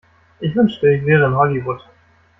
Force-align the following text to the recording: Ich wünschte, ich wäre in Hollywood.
Ich 0.39 0.55
wünschte, 0.55 0.89
ich 0.91 1.05
wäre 1.05 1.27
in 1.27 1.35
Hollywood. 1.35 1.79